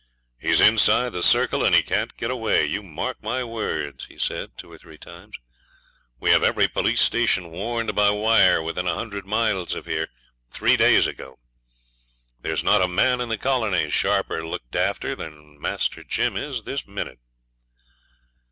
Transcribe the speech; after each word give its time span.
'He's 0.39 0.59
inside 0.61 1.13
a 1.13 1.21
circle 1.21 1.63
and 1.63 1.75
he 1.75 1.83
can't 1.83 2.17
get 2.17 2.31
away, 2.31 2.65
you 2.65 2.81
mark 2.81 3.21
my 3.21 3.43
words,' 3.43 4.07
he 4.07 4.17
said, 4.17 4.57
two 4.57 4.71
or 4.71 4.79
three 4.79 4.97
times. 4.97 5.37
'We 6.19 6.31
have 6.31 6.43
every 6.43 6.67
police 6.67 7.01
station 7.01 7.51
warned 7.51 7.93
by 7.93 8.09
wire, 8.09 8.63
within 8.63 8.87
a 8.87 8.95
hundred 8.95 9.27
miles 9.27 9.75
of 9.75 9.85
here, 9.85 10.07
three 10.49 10.75
days 10.75 11.05
ago. 11.05 11.37
There's 12.39 12.63
not 12.63 12.81
a 12.81 12.87
man 12.87 13.21
in 13.21 13.29
the 13.29 13.37
colony 13.37 13.91
sharper 13.91 14.43
looked 14.43 14.75
after 14.75 15.13
than 15.15 15.61
Master 15.61 16.03
Jim 16.03 16.35
is 16.35 16.63
this 16.63 16.87
minute.' 16.87 17.19